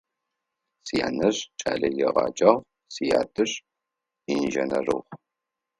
[0.87, 2.61] Сянэжъ кӏэлэегъэджагъ,
[2.93, 3.53] сятэжъ
[4.33, 4.97] инженерыгъ.